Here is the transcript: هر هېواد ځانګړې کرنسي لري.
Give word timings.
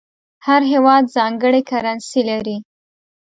هر 0.45 0.61
هېواد 0.71 1.03
ځانګړې 1.15 1.61
کرنسي 1.69 2.21
لري. 2.29 2.57